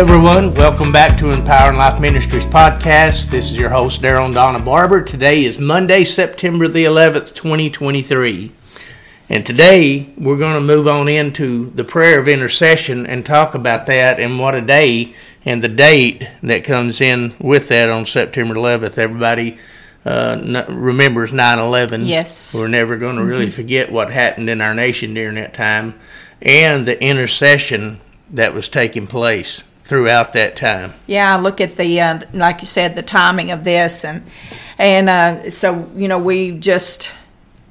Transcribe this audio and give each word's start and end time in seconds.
everyone. 0.00 0.54
Welcome 0.54 0.92
back 0.92 1.18
to 1.18 1.28
Empowering 1.28 1.76
Life 1.76 2.00
Ministries 2.00 2.44
podcast. 2.44 3.26
This 3.26 3.52
is 3.52 3.58
your 3.58 3.68
host, 3.68 4.00
Daryl 4.00 4.24
and 4.24 4.34
Donna 4.34 4.58
Barber. 4.58 5.02
Today 5.02 5.44
is 5.44 5.58
Monday, 5.58 6.04
September 6.04 6.68
the 6.68 6.84
11th, 6.86 7.34
2023. 7.34 8.50
And 9.28 9.44
today 9.44 10.10
we're 10.16 10.38
going 10.38 10.54
to 10.54 10.66
move 10.66 10.88
on 10.88 11.06
into 11.06 11.68
the 11.72 11.84
prayer 11.84 12.18
of 12.18 12.28
intercession 12.28 13.06
and 13.06 13.26
talk 13.26 13.54
about 13.54 13.84
that 13.86 14.18
and 14.18 14.38
what 14.38 14.54
a 14.54 14.62
day 14.62 15.14
and 15.44 15.62
the 15.62 15.68
date 15.68 16.26
that 16.44 16.64
comes 16.64 17.02
in 17.02 17.34
with 17.38 17.68
that 17.68 17.90
on 17.90 18.06
September 18.06 18.54
11th. 18.54 18.96
Everybody 18.96 19.58
uh, 20.06 20.64
remembers 20.70 21.30
9 21.30 21.58
11. 21.58 22.06
Yes. 22.06 22.54
We're 22.54 22.68
never 22.68 22.96
going 22.96 23.16
to 23.16 23.24
really 23.24 23.48
mm-hmm. 23.48 23.54
forget 23.54 23.92
what 23.92 24.10
happened 24.10 24.48
in 24.48 24.62
our 24.62 24.72
nation 24.72 25.12
during 25.12 25.34
that 25.34 25.52
time 25.52 26.00
and 26.40 26.88
the 26.88 26.98
intercession 27.04 28.00
that 28.30 28.54
was 28.54 28.66
taking 28.66 29.06
place 29.06 29.62
throughout 29.90 30.32
that 30.34 30.54
time. 30.54 30.94
Yeah, 31.08 31.34
look 31.34 31.60
at 31.60 31.74
the 31.74 32.00
uh, 32.00 32.20
like 32.32 32.60
you 32.60 32.66
said, 32.68 32.94
the 32.94 33.02
timing 33.02 33.50
of 33.50 33.64
this, 33.64 34.04
and 34.04 34.24
and 34.78 35.08
uh, 35.08 35.50
so 35.50 35.90
you 35.96 36.06
know 36.06 36.16
we 36.16 36.52
just 36.52 37.10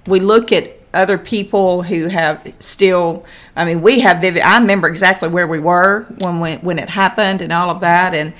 we 0.06 0.20
look 0.20 0.52
at 0.52 0.74
other 0.94 1.18
people 1.18 1.84
who 1.84 2.08
have 2.08 2.54
still. 2.60 3.26
I 3.56 3.64
mean, 3.64 3.82
we 3.82 4.02
have 4.02 4.20
vivid. 4.20 4.42
I 4.42 4.60
remember 4.60 4.90
exactly 4.90 5.30
where 5.30 5.48
we 5.48 5.60
were 5.60 6.08
when 6.18 6.42
we, 6.42 6.56
when 6.56 6.78
it 6.78 6.90
happened 6.90 7.42
and 7.42 7.54
all 7.54 7.70
of 7.70 7.80
that, 7.80 8.14
and 8.14 8.34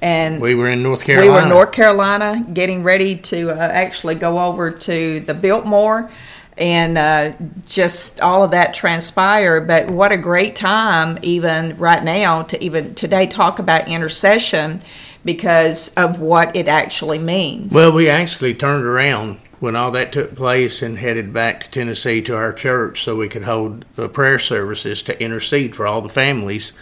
and 0.00 0.40
we 0.40 0.54
were 0.54 0.70
in 0.70 0.82
North 0.82 1.04
Carolina. 1.04 1.30
We 1.30 1.36
were 1.36 1.42
in 1.42 1.50
North 1.50 1.72
Carolina, 1.72 2.42
getting 2.54 2.82
ready 2.84 3.16
to 3.16 3.50
uh, 3.50 3.56
actually 3.56 4.14
go 4.14 4.46
over 4.46 4.70
to 4.70 5.20
the 5.20 5.34
Biltmore 5.34 6.10
and 6.58 6.96
uh, 6.96 7.32
just 7.66 8.20
all 8.20 8.42
of 8.42 8.50
that 8.52 8.72
transpire. 8.74 9.60
But 9.60 9.90
what 9.90 10.12
a 10.12 10.16
great 10.16 10.56
time, 10.56 11.18
even 11.22 11.76
right 11.76 12.02
now, 12.02 12.42
to 12.44 12.62
even 12.62 12.94
today 12.94 13.26
talk 13.26 13.58
about 13.58 13.88
intercession 13.88 14.82
because 15.24 15.92
of 15.94 16.20
what 16.20 16.54
it 16.54 16.68
actually 16.68 17.18
means. 17.18 17.74
Well, 17.74 17.92
we 17.92 18.08
actually 18.08 18.54
turned 18.54 18.84
around 18.84 19.40
when 19.58 19.74
all 19.74 19.90
that 19.90 20.12
took 20.12 20.34
place 20.34 20.82
and 20.82 20.98
headed 20.98 21.32
back 21.32 21.60
to 21.60 21.70
Tennessee 21.70 22.22
to 22.22 22.36
our 22.36 22.52
church 22.52 23.02
so 23.02 23.16
we 23.16 23.28
could 23.28 23.44
hold 23.44 23.84
uh, 23.98 24.06
prayer 24.08 24.38
services 24.38 25.02
to 25.02 25.20
intercede 25.22 25.74
for 25.74 25.86
all 25.86 26.00
the 26.00 26.08
families 26.08 26.72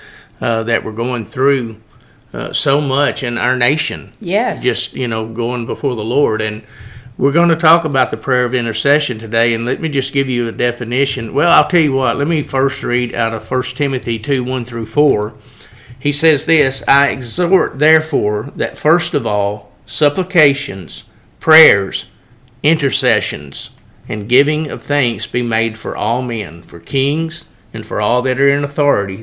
uh, 0.41 0.63
that 0.65 0.85
were 0.85 0.93
going 0.93 1.25
through. 1.27 1.81
Uh, 2.33 2.53
so 2.53 2.81
much 2.81 3.23
in 3.23 3.39
our 3.39 3.57
nation. 3.57 4.11
Yes. 4.19 4.61
Just, 4.61 4.95
you 4.95 5.07
know, 5.07 5.25
going 5.25 5.67
before 5.67 5.95
the 5.95 6.03
Lord. 6.03 6.43
And 6.43 6.65
we're 7.17 7.33
going 7.33 7.49
to 7.49 7.57
talk 7.57 7.85
about 7.85 8.11
the 8.11 8.17
prayer 8.17 8.45
of 8.45 8.55
intercession 8.55 9.19
today, 9.19 9.55
and 9.55 9.65
let 9.65 9.81
me 9.81 9.89
just 9.89 10.13
give 10.13 10.29
you 10.29 10.49
a 10.49 10.53
definition. 10.53 11.33
Well, 11.33 11.53
I'll 11.53 11.69
tell 11.69 11.81
you 11.81 11.93
what, 11.93 12.17
let 12.17 12.27
me 12.27 12.43
first 12.43 12.83
read 12.83 13.15
out 13.15 13.33
of 13.33 13.49
1 13.49 13.63
Timothy 13.77 14.19
2 14.19 14.43
1 14.43 14.65
through 14.65 14.87
4. 14.87 15.35
He 15.99 16.13
says 16.13 16.45
this 16.45 16.83
I 16.89 17.09
exhort, 17.09 17.79
therefore, 17.79 18.53
that 18.57 18.77
first 18.77 19.15
of 19.15 19.27
all, 19.27 19.73
supplications, 19.87 21.05
prayers, 21.39 22.07
intercessions, 22.65 23.71
and 24.09 24.29
giving 24.29 24.69
of 24.69 24.83
thanks 24.83 25.27
be 25.27 25.43
made 25.43 25.79
for 25.79 25.97
all 25.97 26.21
men, 26.21 26.63
for 26.63 26.81
kings, 26.81 27.45
and 27.73 27.87
for 27.87 28.01
all 28.01 28.23
that 28.23 28.41
are 28.41 28.49
in 28.49 28.65
authority, 28.65 29.23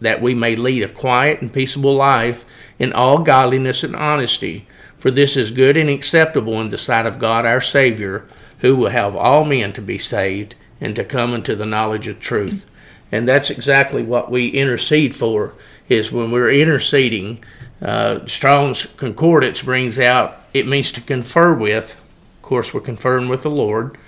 that 0.00 0.22
we 0.22 0.34
may 0.34 0.54
lead 0.54 0.82
a 0.84 0.88
quiet 0.88 1.42
and 1.42 1.52
peaceable 1.52 1.94
life 1.94 2.44
in 2.78 2.92
all 2.92 3.18
godliness 3.18 3.82
and 3.82 3.96
honesty. 3.96 4.66
For 5.02 5.10
this 5.10 5.36
is 5.36 5.50
good 5.50 5.76
and 5.76 5.90
acceptable 5.90 6.60
in 6.60 6.70
the 6.70 6.78
sight 6.78 7.06
of 7.06 7.18
God 7.18 7.44
our 7.44 7.60
Savior, 7.60 8.24
who 8.60 8.76
will 8.76 8.90
have 8.90 9.16
all 9.16 9.44
men 9.44 9.72
to 9.72 9.82
be 9.82 9.98
saved 9.98 10.54
and 10.80 10.94
to 10.94 11.02
come 11.02 11.34
into 11.34 11.56
the 11.56 11.66
knowledge 11.66 12.06
of 12.06 12.20
truth. 12.20 12.70
And 13.10 13.26
that's 13.26 13.50
exactly 13.50 14.04
what 14.04 14.30
we 14.30 14.50
intercede 14.50 15.16
for, 15.16 15.54
is 15.88 16.12
when 16.12 16.30
we're 16.30 16.52
interceding, 16.52 17.42
uh, 17.80 18.24
Strong's 18.28 18.86
Concordance 18.96 19.62
brings 19.62 19.98
out, 19.98 20.38
it 20.54 20.68
means 20.68 20.92
to 20.92 21.00
confer 21.00 21.52
with. 21.52 21.96
Of 22.36 22.42
course, 22.42 22.72
we're 22.72 22.80
conferring 22.80 23.28
with 23.28 23.42
the 23.42 23.50
Lord. 23.50 23.98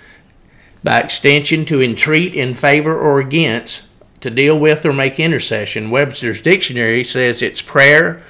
By 0.81 1.01
extension, 1.01 1.65
to 1.65 1.81
entreat 1.81 2.33
in 2.33 2.53
favor 2.53 2.97
or 2.97 3.19
against, 3.19 3.89
to 4.21 4.29
deal 4.29 4.57
with 4.57 4.85
or 4.85 4.93
make 4.93 5.19
intercession. 5.19 5.91
Webster's 5.91 6.41
Dictionary 6.41 7.03
says 7.03 7.41
it's 7.41 7.61
prayer 7.61 8.23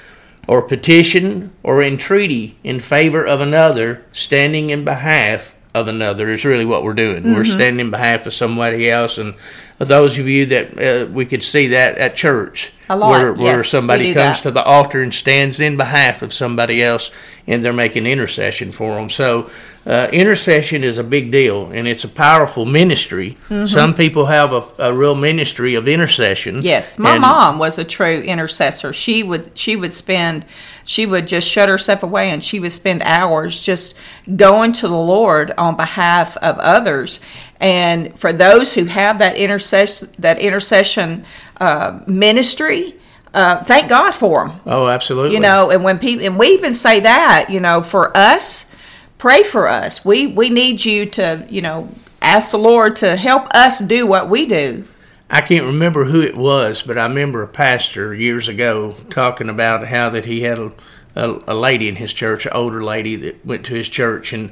or 0.47 0.61
petition 0.61 1.51
or 1.63 1.81
entreaty 1.81 2.57
in 2.63 2.79
favor 2.79 3.25
of 3.25 3.41
another, 3.41 4.05
standing 4.11 4.69
in 4.69 4.85
behalf 4.85 5.55
of 5.73 5.87
another 5.87 6.29
is 6.29 6.45
really 6.45 6.65
what 6.65 6.83
we're 6.83 6.93
doing. 6.93 7.23
Mm-hmm. 7.23 7.33
We're 7.33 7.43
standing 7.43 7.85
in 7.85 7.91
behalf 7.91 8.25
of 8.25 8.33
somebody 8.33 8.89
else. 8.89 9.17
And 9.17 9.35
those 9.77 10.17
of 10.17 10.27
you 10.27 10.45
that 10.47 10.79
uh, 10.79 11.11
we 11.11 11.25
could 11.25 11.43
see 11.43 11.67
that 11.67 11.97
at 11.97 12.15
church, 12.15 12.71
a 12.89 12.95
lot, 12.95 13.09
where, 13.09 13.33
where 13.33 13.57
yes, 13.57 13.69
somebody 13.69 14.13
comes 14.13 14.37
that. 14.37 14.43
to 14.43 14.51
the 14.51 14.63
altar 14.63 15.01
and 15.01 15.13
stands 15.13 15.59
in 15.59 15.75
behalf 15.75 16.21
of 16.21 16.33
somebody 16.33 16.81
else, 16.81 17.11
and 17.47 17.63
they're 17.63 17.73
making 17.73 18.05
intercession 18.05 18.71
for 18.71 18.95
them. 18.95 19.09
So 19.09 19.49
uh, 19.85 20.09
intercession 20.11 20.83
is 20.83 20.97
a 20.97 21.03
big 21.03 21.31
deal 21.31 21.67
and 21.71 21.87
it's 21.87 22.03
a 22.03 22.07
powerful 22.07 22.65
ministry. 22.65 23.37
Mm-hmm. 23.49 23.67
Some 23.67 23.93
people 23.93 24.25
have 24.25 24.51
a, 24.51 24.63
a, 24.79 24.91
real 24.91 25.13
ministry 25.13 25.75
of 25.75 25.87
intercession. 25.87 26.63
Yes, 26.63 26.97
my 26.97 27.19
mom 27.19 27.59
was 27.59 27.77
a 27.77 27.83
true 27.83 28.21
intercessor. 28.21 28.93
She 28.93 29.21
would 29.21 29.55
she 29.55 29.75
would 29.75 29.93
spend 29.93 30.43
she 30.85 31.05
would 31.05 31.27
just 31.27 31.47
shut 31.47 31.69
herself 31.69 32.01
away 32.01 32.31
and 32.31 32.43
she 32.43 32.59
would 32.59 32.71
spend 32.71 33.03
hours 33.03 33.61
just 33.61 33.95
going 34.35 34.71
to 34.73 34.87
the 34.87 34.97
Lord 34.97 35.51
on 35.55 35.75
behalf 35.75 36.35
of 36.37 36.57
others. 36.57 37.19
And 37.59 38.17
for 38.19 38.33
those 38.33 38.73
who 38.73 38.85
have 38.85 39.19
that 39.19 39.37
intercession 39.37 40.09
that 40.19 40.39
intercession 40.39 41.25
uh, 41.59 41.99
ministry. 42.07 42.95
Uh, 43.33 43.63
thank 43.65 43.89
God 43.89 44.11
for 44.11 44.47
them. 44.47 44.59
Oh, 44.65 44.87
absolutely. 44.87 45.35
You 45.35 45.41
know, 45.41 45.69
and 45.69 45.83
when 45.83 45.99
people 45.99 46.25
and 46.25 46.39
we 46.39 46.47
even 46.49 46.73
say 46.73 47.01
that, 47.01 47.49
you 47.49 47.59
know, 47.59 47.81
for 47.81 48.15
us, 48.15 48.71
pray 49.17 49.43
for 49.43 49.67
us. 49.67 50.05
We 50.05 50.27
we 50.27 50.49
need 50.49 50.85
you 50.85 51.05
to, 51.07 51.45
you 51.49 51.61
know, 51.61 51.89
ask 52.21 52.51
the 52.51 52.57
Lord 52.57 52.95
to 52.97 53.15
help 53.15 53.47
us 53.53 53.79
do 53.79 54.07
what 54.07 54.29
we 54.29 54.45
do. 54.45 54.85
I 55.29 55.41
can't 55.41 55.65
remember 55.65 56.05
who 56.05 56.21
it 56.21 56.37
was, 56.37 56.81
but 56.83 56.97
I 56.97 57.07
remember 57.07 57.41
a 57.41 57.47
pastor 57.47 58.13
years 58.13 58.47
ago 58.47 58.95
talking 59.09 59.49
about 59.49 59.87
how 59.87 60.09
that 60.11 60.25
he 60.25 60.41
had 60.41 60.59
a, 60.59 60.71
a, 61.15 61.39
a 61.47 61.55
lady 61.55 61.89
in 61.89 61.95
his 61.95 62.13
church, 62.13 62.45
an 62.45 62.53
older 62.53 62.83
lady 62.83 63.15
that 63.15 63.45
went 63.45 63.65
to 63.65 63.73
his 63.73 63.89
church, 63.89 64.33
and 64.33 64.51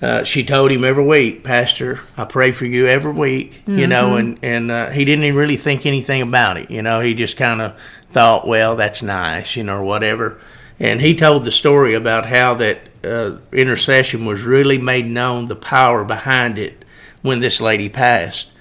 uh, 0.00 0.22
she 0.22 0.44
told 0.44 0.70
him 0.70 0.84
every 0.84 1.04
week, 1.04 1.42
Pastor, 1.42 2.00
I 2.16 2.24
pray 2.24 2.52
for 2.52 2.66
you 2.66 2.86
every 2.86 3.12
week, 3.12 3.62
mm-hmm. 3.62 3.78
you 3.78 3.86
know, 3.86 4.16
and 4.16 4.38
and 4.42 4.70
uh, 4.70 4.90
he 4.90 5.04
didn't 5.04 5.24
even 5.24 5.38
really 5.38 5.56
think 5.56 5.86
anything 5.86 6.22
about 6.22 6.56
it, 6.56 6.70
you 6.70 6.82
know. 6.82 7.00
He 7.00 7.14
just 7.14 7.36
kind 7.36 7.60
of 7.60 7.76
thought, 8.10 8.46
well, 8.46 8.76
that's 8.76 9.02
nice, 9.02 9.56
you 9.56 9.64
know, 9.64 9.78
or 9.78 9.82
whatever. 9.82 10.38
And 10.80 11.00
he 11.00 11.16
told 11.16 11.44
the 11.44 11.50
story 11.50 11.94
about 11.94 12.26
how 12.26 12.54
that 12.54 12.80
uh, 13.04 13.38
intercession 13.52 14.24
was 14.24 14.42
really 14.42 14.78
made 14.78 15.06
known, 15.06 15.48
the 15.48 15.56
power 15.56 16.04
behind 16.04 16.58
it, 16.58 16.84
when 17.22 17.40
this 17.40 17.60
lady 17.60 17.88
passed. 17.88 18.52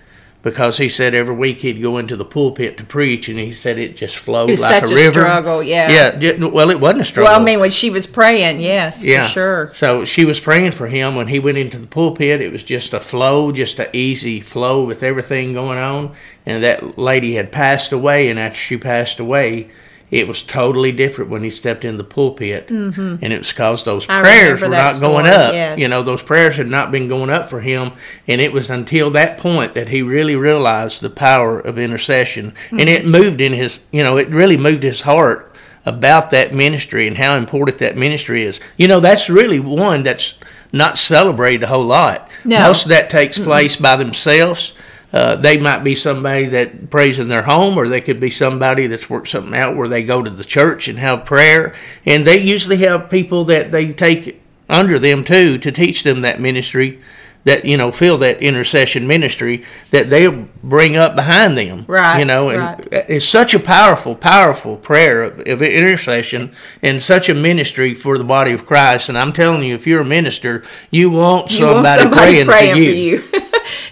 Because 0.43 0.77
he 0.77 0.87
said 0.87 1.13
every 1.13 1.35
week 1.35 1.59
he'd 1.59 1.81
go 1.81 1.97
into 1.97 2.15
the 2.15 2.23
pulpit 2.23 2.77
to 2.77 2.83
preach, 2.83 3.27
and 3.27 3.37
he 3.37 3.51
said 3.51 3.79
it 3.79 3.97
just 3.97 4.15
flowed 4.15 4.49
it 4.49 4.59
like 4.59 4.83
a, 4.83 4.85
a 4.85 4.89
river. 4.89 5.21
struggle, 5.21 5.63
yeah. 5.63 6.17
Yeah, 6.19 6.45
well, 6.45 6.69
it 6.69 6.79
wasn't 6.79 7.01
a 7.01 7.05
struggle. 7.05 7.31
Well, 7.31 7.41
I 7.41 7.43
mean, 7.43 7.59
when 7.59 7.71
she 7.71 7.89
was 7.89 8.05
praying, 8.05 8.61
yes, 8.61 9.03
yeah. 9.03 9.25
for 9.25 9.31
sure. 9.31 9.69
So 9.73 10.05
she 10.05 10.25
was 10.25 10.39
praying 10.39 10.71
for 10.71 10.87
him. 10.87 11.15
When 11.15 11.27
he 11.27 11.39
went 11.39 11.57
into 11.57 11.79
the 11.79 11.87
pulpit, 11.87 12.39
it 12.39 12.51
was 12.51 12.63
just 12.63 12.93
a 12.93 12.99
flow, 12.99 13.51
just 13.51 13.79
an 13.79 13.89
easy 13.93 14.39
flow 14.39 14.85
with 14.85 15.03
everything 15.03 15.53
going 15.53 15.79
on. 15.79 16.13
And 16.45 16.63
that 16.63 16.97
lady 16.97 17.33
had 17.33 17.51
passed 17.51 17.91
away, 17.91 18.29
and 18.29 18.39
after 18.39 18.59
she 18.59 18.77
passed 18.77 19.19
away, 19.19 19.69
it 20.09 20.27
was 20.27 20.41
totally 20.41 20.93
different 20.93 21.29
when 21.29 21.43
he 21.43 21.49
stepped 21.49 21.83
in 21.83 21.97
the 21.97 22.03
pulpit, 22.03 22.67
mm-hmm. 22.67 23.17
and 23.21 23.33
it 23.33 23.39
was 23.39 23.49
because 23.49 23.83
those 23.83 24.05
prayers 24.05 24.61
were 24.61 24.69
not 24.69 24.95
story, 24.95 25.11
going 25.11 25.25
up. 25.27 25.53
Yes. 25.53 25.79
You 25.79 25.89
know, 25.89 26.01
those 26.01 26.23
prayers 26.23 26.55
had 26.55 26.67
not 26.67 26.91
been 26.91 27.09
going 27.09 27.29
up 27.29 27.49
for 27.49 27.59
him, 27.59 27.91
and 28.27 28.39
it 28.39 28.53
was 28.53 28.69
until 28.69 29.11
that 29.11 29.37
point 29.37 29.73
that 29.73 29.89
he 29.89 30.01
really 30.01 30.35
realized 30.35 31.01
the 31.01 31.09
power 31.09 31.59
of 31.59 31.77
intercession, 31.77 32.51
mm-hmm. 32.51 32.79
and 32.79 32.89
it 32.89 33.05
moved 33.05 33.41
in 33.41 33.51
his, 33.51 33.81
you 33.91 34.01
know, 34.03 34.17
it 34.17 34.29
really 34.29 34.57
moved 34.57 34.83
his 34.83 35.01
heart 35.01 35.53
about 35.85 36.31
that 36.31 36.53
ministry 36.53 37.07
and 37.07 37.17
how 37.17 37.35
important 37.35 37.79
that 37.79 37.97
ministry 37.97 38.43
is. 38.43 38.59
You 38.77 38.87
know, 38.87 38.99
that's 38.99 39.29
really 39.29 39.59
one 39.59 40.03
that's 40.03 40.35
not 40.71 40.97
celebrated 40.97 41.63
a 41.63 41.67
whole 41.67 41.85
lot. 41.85 42.29
No. 42.43 42.59
Most 42.59 42.83
of 42.83 42.89
that 42.89 43.09
takes 43.09 43.37
place 43.37 43.75
mm-hmm. 43.75 43.83
by 43.83 43.95
themselves 43.97 44.73
uh, 45.13 45.35
they 45.37 45.57
might 45.57 45.83
be 45.83 45.95
somebody 45.95 46.45
that 46.47 46.89
prays 46.89 47.17
in 47.17 47.29
their 47.29 47.43
home, 47.43 47.77
or 47.77 47.87
they 47.87 48.01
could 48.01 48.19
be 48.19 48.29
somebody 48.29 48.87
that's 48.87 49.09
worked 49.09 49.29
something 49.29 49.55
out 49.55 49.75
where 49.75 49.87
they 49.87 50.03
go 50.03 50.21
to 50.21 50.29
the 50.29 50.43
church 50.43 50.87
and 50.87 50.99
have 50.99 51.25
prayer. 51.25 51.73
And 52.05 52.27
they 52.27 52.39
usually 52.41 52.77
have 52.77 53.09
people 53.09 53.45
that 53.45 53.71
they 53.71 53.93
take 53.93 54.41
under 54.69 54.99
them 54.99 55.23
too 55.23 55.57
to 55.59 55.71
teach 55.71 56.03
them 56.03 56.21
that 56.21 56.41
ministry, 56.41 56.99
that 57.45 57.63
you 57.63 57.77
know 57.77 57.89
feel 57.89 58.17
that 58.17 58.41
intercession 58.43 59.07
ministry 59.07 59.63
that 59.91 60.09
they 60.09 60.27
bring 60.61 60.97
up 60.97 61.15
behind 61.15 61.57
them. 61.57 61.85
Right. 61.87 62.19
You 62.19 62.25
know, 62.25 62.49
and 62.49 62.59
right. 62.59 63.05
it's 63.07 63.25
such 63.25 63.53
a 63.53 63.59
powerful, 63.61 64.13
powerful 64.13 64.75
prayer 64.75 65.23
of, 65.23 65.39
of 65.39 65.61
intercession 65.61 66.53
and 66.81 67.01
such 67.01 67.29
a 67.29 67.33
ministry 67.33 67.95
for 67.95 68.17
the 68.17 68.25
body 68.25 68.51
of 68.51 68.65
Christ. 68.65 69.07
And 69.07 69.17
I'm 69.17 69.31
telling 69.31 69.63
you, 69.63 69.73
if 69.73 69.87
you're 69.87 70.01
a 70.01 70.05
minister, 70.05 70.63
you 70.91 71.09
want 71.09 71.49
somebody, 71.49 71.69
you 71.69 71.75
want 71.75 71.87
somebody 71.87 72.19
praying, 72.19 72.47
praying, 72.47 72.73
for 72.73 72.79
you. 72.79 73.21
For 73.21 73.37
you. 73.37 73.41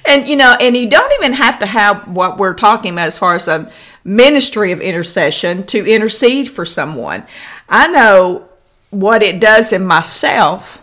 and 0.06 0.27
you 0.27 0.36
know, 0.36 0.56
and 0.60 0.75
you 0.75 0.89
don't 0.89 1.12
even 1.13 1.33
have 1.33 1.60
to 1.60 1.66
have 1.66 2.07
what 2.07 2.38
we're 2.38 2.54
talking 2.54 2.94
about 2.94 3.07
as 3.07 3.18
far 3.18 3.36
as 3.36 3.48
a 3.48 3.72
ministry 4.04 4.72
of 4.72 4.81
intercession 4.81 5.66
to 5.66 5.86
intercede 5.86 6.50
for 6.50 6.66
someone. 6.66 7.25
I 7.68 7.88
know 7.88 8.48
what 8.92 9.24
it 9.24 9.39
does 9.39 9.74
in 9.74 9.86
myself 9.86 10.81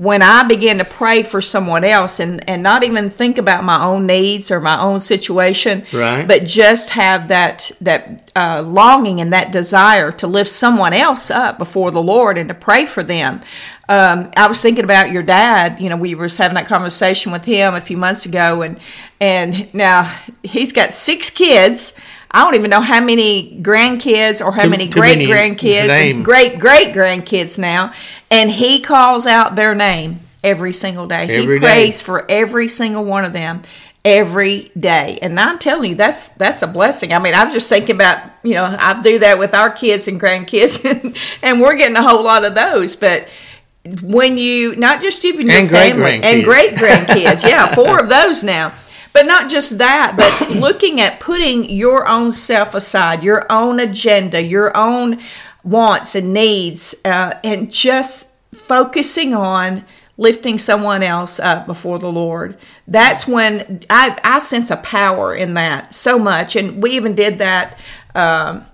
when 0.00 0.22
I 0.22 0.44
begin 0.44 0.78
to 0.78 0.84
pray 0.86 1.22
for 1.22 1.42
someone 1.42 1.84
else 1.84 2.20
and, 2.20 2.42
and 2.48 2.62
not 2.62 2.84
even 2.84 3.10
think 3.10 3.36
about 3.36 3.64
my 3.64 3.84
own 3.84 4.06
needs 4.06 4.50
or 4.50 4.58
my 4.58 4.80
own 4.80 4.98
situation, 5.00 5.84
Right. 5.92 6.26
but 6.26 6.46
just 6.46 6.88
have 6.90 7.28
that 7.28 7.70
that 7.82 8.30
uh, 8.34 8.62
longing 8.62 9.20
and 9.20 9.30
that 9.34 9.52
desire 9.52 10.10
to 10.12 10.26
lift 10.26 10.50
someone 10.50 10.94
else 10.94 11.30
up 11.30 11.58
before 11.58 11.90
the 11.90 12.00
Lord 12.00 12.38
and 12.38 12.48
to 12.48 12.54
pray 12.54 12.86
for 12.86 13.02
them. 13.02 13.42
Um, 13.90 14.30
I 14.38 14.46
was 14.46 14.62
thinking 14.62 14.84
about 14.84 15.12
your 15.12 15.22
dad. 15.22 15.82
You 15.82 15.90
know, 15.90 15.98
we 15.98 16.14
were 16.14 16.28
having 16.28 16.54
that 16.54 16.66
conversation 16.66 17.30
with 17.30 17.44
him 17.44 17.74
a 17.74 17.80
few 17.82 17.98
months 17.98 18.24
ago, 18.24 18.62
and 18.62 18.80
and 19.20 19.68
now 19.74 20.10
he's 20.42 20.72
got 20.72 20.94
six 20.94 21.28
kids. 21.28 21.92
I 22.32 22.44
don't 22.44 22.54
even 22.54 22.70
know 22.70 22.80
how 22.80 23.00
many 23.04 23.60
grandkids 23.60 24.40
or 24.42 24.52
how 24.52 24.62
Too- 24.62 24.70
many 24.70 24.86
great 24.88 25.18
many 25.18 25.26
grandkids 25.30 25.88
and 25.90 26.24
great 26.24 26.58
great 26.60 26.94
grandkids 26.94 27.58
now, 27.58 27.92
and 28.30 28.50
he 28.50 28.80
calls 28.80 29.26
out 29.26 29.56
their 29.56 29.74
name 29.74 30.20
every 30.42 30.72
single 30.72 31.06
day. 31.06 31.22
Every 31.22 31.54
he 31.54 31.60
day. 31.60 31.66
prays 31.66 32.00
for 32.00 32.24
every 32.30 32.68
single 32.68 33.04
one 33.04 33.24
of 33.24 33.32
them 33.32 33.62
every 34.04 34.70
day. 34.78 35.18
And 35.20 35.38
I'm 35.38 35.58
telling 35.58 35.90
you, 35.90 35.96
that's 35.96 36.28
that's 36.28 36.62
a 36.62 36.66
blessing. 36.66 37.12
I 37.12 37.18
mean, 37.18 37.34
I 37.34 37.44
was 37.44 37.52
just 37.52 37.68
thinking 37.68 37.96
about, 37.96 38.22
you 38.42 38.54
know, 38.54 38.64
I 38.78 39.00
do 39.02 39.18
that 39.20 39.38
with 39.38 39.54
our 39.54 39.70
kids 39.70 40.08
and 40.08 40.20
grandkids, 40.20 40.84
and, 40.90 41.16
and 41.42 41.60
we're 41.60 41.76
getting 41.76 41.96
a 41.96 42.02
whole 42.02 42.24
lot 42.24 42.44
of 42.44 42.54
those. 42.54 42.96
But 42.96 43.28
when 44.02 44.36
you, 44.36 44.76
not 44.76 45.00
just 45.00 45.24
even 45.24 45.46
your 45.46 45.56
And 45.56 45.70
family 45.70 46.22
and 46.22 46.44
great 46.44 46.74
grandkids, 46.74 47.46
yeah, 47.48 47.66
four 47.74 47.98
of 47.98 48.08
those 48.08 48.42
now. 48.42 48.74
But 49.12 49.26
not 49.26 49.50
just 49.50 49.78
that, 49.78 50.14
but 50.16 50.50
looking 50.50 51.00
at 51.00 51.18
putting 51.18 51.68
your 51.68 52.06
own 52.06 52.32
self 52.32 52.76
aside, 52.76 53.24
your 53.24 53.44
own 53.50 53.80
agenda, 53.80 54.40
your 54.40 54.76
own 54.76 55.20
wants 55.64 56.14
and 56.14 56.32
needs, 56.32 56.94
uh, 57.04 57.34
and 57.44 57.70
just 57.72 58.34
focusing 58.54 59.34
on 59.34 59.84
lifting 60.16 60.58
someone 60.58 61.02
else 61.02 61.40
up 61.40 61.66
before 61.66 61.98
the 61.98 62.10
Lord. 62.12 62.58
That's 62.86 63.26
when 63.26 63.80
I, 63.88 64.18
I 64.22 64.38
sense 64.40 64.70
a 64.70 64.76
power 64.76 65.34
in 65.34 65.54
that 65.54 65.94
so 65.94 66.18
much. 66.18 66.56
And 66.56 66.82
we 66.82 66.90
even 66.92 67.14
did 67.14 67.38
that. 67.38 67.78
Um, 68.14 68.64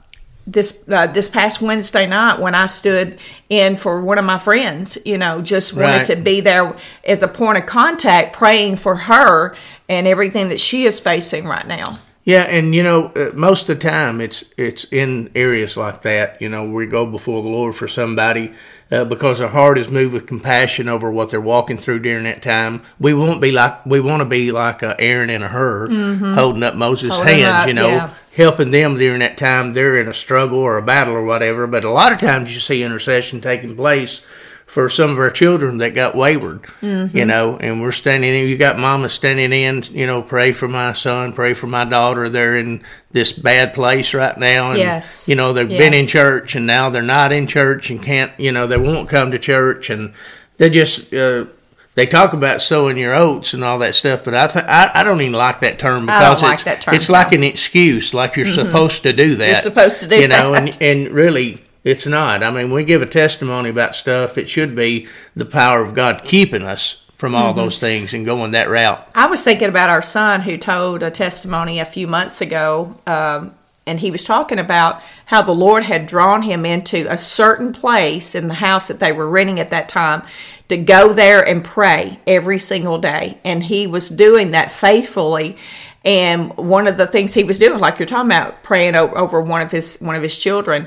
this 0.48 0.88
uh, 0.88 1.08
this 1.08 1.28
past 1.28 1.60
Wednesday 1.60 2.06
night 2.06 2.38
when 2.38 2.54
I 2.54 2.66
stood 2.66 3.18
in 3.48 3.74
for 3.74 4.00
one 4.00 4.16
of 4.16 4.24
my 4.24 4.38
friends, 4.38 4.96
you 5.04 5.18
know, 5.18 5.42
just 5.42 5.74
wanted 5.74 5.86
Right. 5.86 6.06
to 6.06 6.14
be 6.16 6.40
there 6.40 6.76
as 7.04 7.24
a 7.24 7.28
point 7.28 7.58
of 7.58 7.66
contact, 7.66 8.32
praying 8.32 8.76
for 8.76 8.94
her 8.94 9.56
and 9.88 10.06
everything 10.06 10.48
that 10.50 10.60
she 10.60 10.86
is 10.86 11.00
facing 11.00 11.46
right 11.46 11.66
now. 11.66 11.98
Yeah, 12.26 12.42
and 12.42 12.74
you 12.74 12.82
know, 12.82 13.12
uh, 13.14 13.30
most 13.34 13.68
of 13.68 13.78
the 13.78 13.88
time 13.88 14.20
it's 14.20 14.42
it's 14.56 14.84
in 14.90 15.30
areas 15.36 15.76
like 15.76 16.02
that. 16.02 16.42
You 16.42 16.48
know, 16.48 16.64
where 16.64 16.72
we 16.72 16.86
go 16.86 17.06
before 17.06 17.40
the 17.40 17.48
Lord 17.48 17.76
for 17.76 17.86
somebody 17.86 18.52
uh, 18.90 19.04
because 19.04 19.40
our 19.40 19.46
heart 19.48 19.78
is 19.78 19.88
moved 19.88 20.12
with 20.12 20.26
compassion 20.26 20.88
over 20.88 21.08
what 21.08 21.30
they're 21.30 21.40
walking 21.40 21.78
through 21.78 22.00
during 22.00 22.24
that 22.24 22.42
time. 22.42 22.82
We 22.98 23.14
won't 23.14 23.40
be 23.40 23.52
like 23.52 23.86
we 23.86 24.00
want 24.00 24.22
to 24.22 24.28
be 24.28 24.50
like 24.50 24.82
a 24.82 25.00
Aaron 25.00 25.30
and 25.30 25.44
a 25.44 25.48
Hur 25.48 25.86
holding 26.34 26.64
up 26.64 26.74
Moses' 26.74 27.12
Mm-hmm. 27.12 27.16
Holding 27.26 27.44
hands. 27.44 27.62
up, 27.62 27.68
you 27.68 27.74
know, 27.74 27.88
yeah. 27.90 28.14
helping 28.34 28.72
them 28.72 28.98
during 28.98 29.20
that 29.20 29.38
time 29.38 29.72
they're 29.72 30.00
in 30.00 30.08
a 30.08 30.14
struggle 30.14 30.58
or 30.58 30.78
a 30.78 30.82
battle 30.82 31.14
or 31.14 31.24
whatever. 31.24 31.68
But 31.68 31.84
a 31.84 31.90
lot 31.90 32.12
of 32.12 32.18
times 32.18 32.52
you 32.52 32.58
see 32.58 32.82
intercession 32.82 33.40
taking 33.40 33.76
place 33.76 34.26
for 34.66 34.90
some 34.90 35.10
of 35.10 35.18
our 35.18 35.30
children 35.30 35.78
that 35.78 35.94
got 35.94 36.14
wayward, 36.14 36.62
Mm-hmm. 36.82 37.16
you 37.16 37.24
know, 37.24 37.56
and 37.56 37.80
we're 37.80 37.92
standing 37.92 38.34
in, 38.34 38.48
you 38.48 38.58
got 38.58 38.78
mama 38.78 39.08
standing 39.08 39.52
in, 39.52 39.84
you 39.90 40.06
know, 40.06 40.20
pray 40.22 40.52
for 40.52 40.68
my 40.68 40.92
son, 40.92 41.32
pray 41.32 41.54
for 41.54 41.66
my 41.66 41.84
daughter. 41.84 42.28
They're 42.28 42.58
in 42.58 42.82
this 43.12 43.32
bad 43.32 43.72
place 43.74 44.12
right 44.12 44.36
now. 44.36 44.70
And, 44.70 44.78
Yes. 44.78 45.28
you 45.28 45.34
know, 45.34 45.52
they've 45.54 45.68
been 45.68 45.94
in 45.94 46.06
church 46.06 46.56
and 46.56 46.66
now 46.66 46.90
they're 46.90 47.00
not 47.02 47.32
in 47.32 47.46
church 47.46 47.88
and 47.90 48.02
can't, 48.02 48.32
you 48.38 48.52
know, 48.52 48.66
they 48.66 48.76
won't 48.76 49.08
come 49.08 49.30
to 49.30 49.38
church 49.38 49.88
and 49.88 50.12
they 50.58 50.68
just, 50.68 51.14
uh, 51.14 51.46
they 51.94 52.04
talk 52.04 52.34
about 52.34 52.60
sowing 52.60 52.98
your 52.98 53.14
oats 53.14 53.54
and 53.54 53.64
all 53.64 53.78
that 53.78 53.94
stuff, 53.94 54.22
but 54.24 54.34
I, 54.34 54.46
th- 54.48 54.66
I 54.68 54.90
I 54.96 55.02
don't 55.02 55.22
even 55.22 55.32
like 55.32 55.60
that 55.60 55.78
term 55.78 56.10
I 56.10 56.20
don't 56.20 56.34
because 56.34 56.42
like 56.42 56.54
it's 56.56 56.64
that 56.64 56.80
term, 56.82 56.94
it's 56.94 57.08
like 57.08 57.32
an 57.32 57.42
excuse, 57.42 58.12
like 58.12 58.36
you're 58.36 58.44
supposed 58.44 59.02
to 59.04 59.14
do 59.14 59.36
that. 59.36 59.46
You're 59.46 59.56
supposed 59.56 60.00
to 60.00 60.06
do 60.06 60.16
that. 60.16 60.20
you 60.20 60.28
know, 60.28 60.52
and 60.52 60.76
and 60.82 61.08
really 61.08 61.62
it's 61.86 62.06
not. 62.06 62.42
I 62.42 62.50
mean, 62.50 62.72
we 62.72 62.82
give 62.84 63.00
a 63.00 63.06
testimony 63.06 63.70
about 63.70 63.94
stuff. 63.94 64.36
It 64.36 64.48
should 64.48 64.74
be 64.74 65.06
the 65.36 65.44
power 65.44 65.80
of 65.82 65.94
God 65.94 66.22
keeping 66.24 66.62
us 66.62 67.02
from 67.14 67.34
all 67.34 67.50
Mm-hmm. 67.52 67.60
those 67.60 67.78
things 67.78 68.12
and 68.12 68.26
going 68.26 68.50
that 68.50 68.68
route. 68.68 69.06
I 69.14 69.26
was 69.26 69.42
thinking 69.42 69.68
about 69.68 69.88
our 69.88 70.02
son 70.02 70.42
who 70.42 70.58
told 70.58 71.02
a 71.02 71.10
testimony 71.10 71.78
a 71.78 71.84
few 71.86 72.06
months 72.06 72.40
ago, 72.40 72.94
um, 73.06 73.54
and 73.86 74.00
he 74.00 74.10
was 74.10 74.24
talking 74.24 74.58
about 74.58 75.00
how 75.26 75.42
the 75.42 75.54
Lord 75.54 75.84
had 75.84 76.08
drawn 76.08 76.42
him 76.42 76.66
into 76.66 77.06
a 77.10 77.16
certain 77.16 77.72
place 77.72 78.34
in 78.34 78.48
the 78.48 78.54
house 78.54 78.88
that 78.88 78.98
they 78.98 79.12
were 79.12 79.28
renting 79.28 79.60
at 79.60 79.70
that 79.70 79.88
time 79.88 80.24
to 80.68 80.76
go 80.76 81.12
there 81.12 81.40
and 81.46 81.64
pray 81.64 82.18
every 82.26 82.58
single 82.58 82.98
day. 82.98 83.38
And 83.44 83.62
he 83.62 83.86
was 83.86 84.08
doing 84.08 84.50
that 84.50 84.72
faithfully. 84.72 85.56
And 86.04 86.56
one 86.56 86.86
of 86.86 86.96
the 86.98 87.06
things 87.06 87.34
he 87.34 87.44
was 87.44 87.58
doing, 87.58 87.78
like 87.80 87.98
you're 87.98 88.06
talking 88.06 88.30
about, 88.30 88.62
praying 88.62 88.94
over 88.94 89.40
one 89.40 89.62
of 89.62 89.72
his 89.72 89.98
one 90.00 90.14
of 90.16 90.22
his 90.22 90.38
children, 90.38 90.86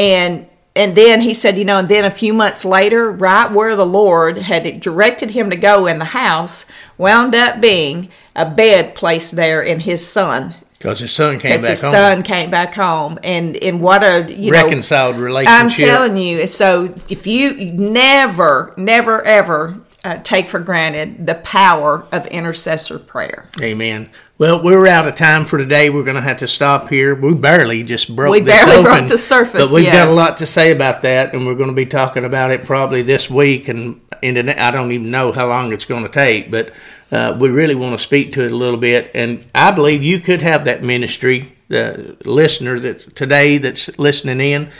and 0.00 0.46
and 0.74 0.96
then 0.96 1.20
he 1.20 1.34
said, 1.34 1.58
you 1.58 1.64
know, 1.64 1.78
and 1.78 1.88
then 1.88 2.04
a 2.04 2.10
few 2.10 2.32
months 2.32 2.64
later, 2.64 3.10
right 3.10 3.50
where 3.50 3.76
the 3.76 3.84
Lord 3.84 4.38
had 4.38 4.80
directed 4.80 5.32
him 5.32 5.50
to 5.50 5.56
go 5.56 5.86
in 5.86 5.98
the 5.98 6.06
house, 6.06 6.64
wound 6.96 7.34
up 7.34 7.60
being 7.60 8.08
a 8.34 8.48
bed 8.48 8.94
placed 8.94 9.36
there 9.36 9.60
in 9.60 9.80
his 9.80 10.06
son. 10.06 10.54
Because 10.78 11.00
his 11.00 11.12
son 11.12 11.38
came 11.38 11.60
back 11.60 11.68
his 11.68 11.82
home. 11.82 11.90
son 11.90 12.22
came 12.22 12.50
back 12.50 12.72
home, 12.72 13.18
and 13.22 13.56
and 13.58 13.82
what 13.82 14.02
a 14.02 14.32
you 14.32 14.50
know, 14.50 14.62
Reconciled 14.62 15.16
I'm 15.16 15.20
relationship. 15.20 15.86
telling 15.86 16.16
you. 16.16 16.46
So 16.46 16.94
if 17.10 17.26
you 17.26 17.72
never, 17.72 18.72
never, 18.78 19.22
ever 19.22 19.80
uh, 20.04 20.16
take 20.22 20.48
for 20.48 20.60
granted 20.60 21.26
the 21.26 21.34
power 21.34 22.06
of 22.12 22.26
intercessor 22.28 22.98
prayer. 22.98 23.50
Amen. 23.60 24.08
Well, 24.40 24.62
we're 24.62 24.86
out 24.86 25.06
of 25.06 25.16
time 25.16 25.44
for 25.44 25.58
today. 25.58 25.90
We're 25.90 26.02
going 26.02 26.16
to 26.16 26.22
have 26.22 26.38
to 26.38 26.48
stop 26.48 26.88
here. 26.88 27.14
We 27.14 27.34
barely 27.34 27.82
just 27.82 28.16
broke 28.16 28.32
We 28.32 28.40
this 28.40 28.54
barely 28.54 28.76
open, 28.76 29.00
broke 29.00 29.08
the 29.10 29.18
surface, 29.18 29.68
but 29.68 29.74
we've 29.74 29.84
got 29.84 30.08
a 30.08 30.12
lot 30.12 30.38
to 30.38 30.46
say 30.46 30.72
about 30.72 31.02
that, 31.02 31.34
and 31.34 31.44
we're 31.44 31.56
going 31.56 31.68
to 31.68 31.74
be 31.76 31.84
talking 31.84 32.24
about 32.24 32.50
it 32.50 32.64
probably 32.64 33.02
this 33.02 33.28
week. 33.28 33.68
And 33.68 34.00
into 34.22 34.58
I 34.58 34.70
don't 34.70 34.92
even 34.92 35.10
know 35.10 35.30
how 35.30 35.46
long 35.46 35.74
it's 35.74 35.84
going 35.84 36.04
to 36.04 36.08
take, 36.08 36.50
but 36.50 36.72
uh, 37.12 37.36
we 37.38 37.50
really 37.50 37.74
want 37.74 37.98
to 37.98 38.02
speak 38.02 38.32
to 38.32 38.42
it 38.42 38.50
a 38.50 38.56
little 38.56 38.80
bit. 38.80 39.10
And 39.14 39.44
I 39.54 39.72
believe 39.72 40.02
you 40.02 40.18
could 40.18 40.40
have 40.40 40.64
that 40.64 40.82
ministry, 40.82 41.52
the 41.68 42.16
listener 42.24 42.80
that 42.80 43.14
today 43.14 43.58
that's 43.58 43.98
listening 43.98 44.40
in. 44.40 44.70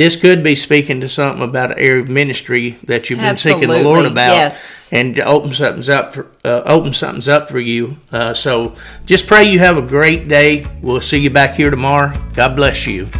This 0.00 0.16
could 0.16 0.42
be 0.42 0.54
speaking 0.54 1.02
to 1.02 1.10
something 1.10 1.46
about 1.46 1.72
an 1.72 1.78
area 1.78 2.00
of 2.00 2.08
ministry 2.08 2.78
that 2.84 3.10
you've 3.10 3.18
been 3.18 3.36
seeking 3.36 3.68
the 3.68 3.82
Lord 3.82 4.06
about 4.06 4.32
yes. 4.32 4.90
and 4.94 5.20
open 5.20 5.52
something's 5.52 5.90
up 5.90 6.14
for 6.14 6.26
uh, 6.42 6.62
open 6.64 6.94
something's 6.94 7.28
up 7.28 7.50
for 7.50 7.60
you. 7.60 7.98
Uh, 8.10 8.32
so 8.32 8.74
just 9.04 9.26
pray 9.26 9.44
you 9.44 9.58
have 9.58 9.76
a 9.76 9.82
great 9.82 10.26
day. 10.26 10.66
We'll 10.80 11.02
see 11.02 11.18
you 11.18 11.28
back 11.28 11.54
here 11.54 11.68
tomorrow. 11.68 12.18
God 12.32 12.56
bless 12.56 12.86
you. 12.86 13.10